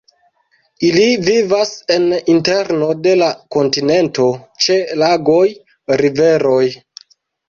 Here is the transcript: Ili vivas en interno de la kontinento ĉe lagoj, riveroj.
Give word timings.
Ili 0.87 1.03
vivas 1.25 1.73
en 1.95 2.07
interno 2.35 2.87
de 3.07 3.13
la 3.19 3.27
kontinento 3.55 4.25
ĉe 4.65 4.79
lagoj, 5.03 5.43
riveroj. 6.03 6.63